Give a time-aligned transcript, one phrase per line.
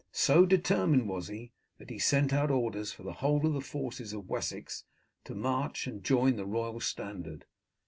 [0.11, 4.13] So determined was he, that he sent out orders for the whole of the forces
[4.13, 4.83] of Wessex
[5.25, 7.45] to march and join the royal standard.